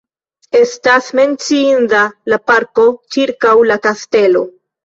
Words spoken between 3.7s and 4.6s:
la kastelo.